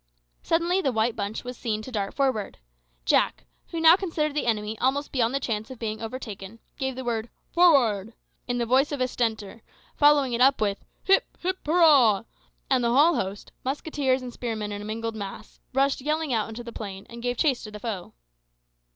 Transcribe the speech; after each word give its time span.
Suddenly 0.41 0.81
the 0.81 0.91
white 0.91 1.15
bunch 1.15 1.43
was 1.43 1.55
seen 1.59 1.83
to 1.83 1.91
dart 1.91 2.15
forward. 2.15 2.57
Jack, 3.05 3.45
who 3.67 3.79
now 3.79 3.95
considered 3.95 4.33
the 4.33 4.47
enemy 4.47 4.75
almost 4.79 5.11
beyond 5.11 5.35
the 5.35 5.39
chance 5.39 5.69
of 5.69 5.77
being 5.77 6.01
overtaken, 6.01 6.57
gave 6.79 6.95
the 6.95 7.03
word, 7.03 7.29
"Forward!" 7.53 8.13
in 8.47 8.57
the 8.57 8.65
voice 8.65 8.91
of 8.91 8.99
a 8.99 9.07
Stentor, 9.07 9.61
following 9.95 10.33
it 10.33 10.41
up 10.41 10.59
with 10.59 10.83
"Hip, 11.03 11.25
hip, 11.41 11.59
hurrah!" 11.63 12.23
and 12.67 12.83
the 12.83 12.89
whole 12.89 13.13
host, 13.13 13.51
musketeers 13.63 14.23
and 14.23 14.33
spearmen 14.33 14.71
in 14.71 14.81
a 14.81 14.85
mingled 14.85 15.15
mass, 15.15 15.59
rushed 15.71 16.01
yelling 16.01 16.33
out 16.33 16.49
upon 16.49 16.65
the 16.65 16.73
plain, 16.73 17.05
and 17.07 17.21
gave 17.21 17.37
chase 17.37 17.61
to 17.61 17.69
the 17.69 17.79
foe. 17.79 18.15